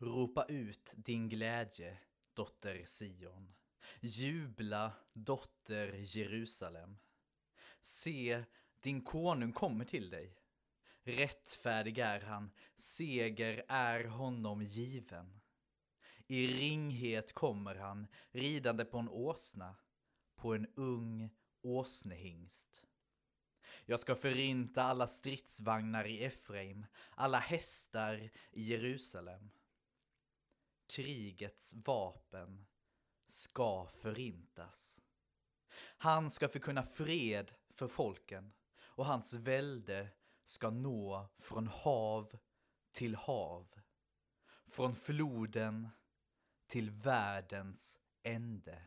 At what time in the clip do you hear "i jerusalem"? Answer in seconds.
28.52-29.50